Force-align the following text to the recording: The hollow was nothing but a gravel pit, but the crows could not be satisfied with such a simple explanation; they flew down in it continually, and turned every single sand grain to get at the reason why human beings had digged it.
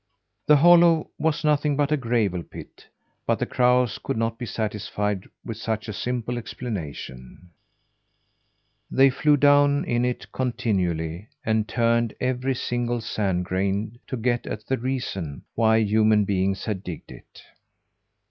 The 0.47 0.55
hollow 0.55 1.11
was 1.19 1.43
nothing 1.43 1.75
but 1.75 1.91
a 1.91 1.95
gravel 1.95 2.41
pit, 2.41 2.87
but 3.27 3.37
the 3.37 3.45
crows 3.45 3.99
could 4.03 4.17
not 4.17 4.39
be 4.39 4.47
satisfied 4.47 5.29
with 5.45 5.57
such 5.57 5.87
a 5.87 5.93
simple 5.93 6.39
explanation; 6.39 7.51
they 8.89 9.11
flew 9.11 9.37
down 9.37 9.85
in 9.85 10.03
it 10.03 10.31
continually, 10.31 11.27
and 11.45 11.67
turned 11.67 12.15
every 12.19 12.55
single 12.55 12.99
sand 13.01 13.45
grain 13.45 13.99
to 14.07 14.17
get 14.17 14.47
at 14.47 14.65
the 14.65 14.79
reason 14.79 15.43
why 15.53 15.77
human 15.77 16.25
beings 16.25 16.65
had 16.65 16.81
digged 16.83 17.11
it. 17.11 17.43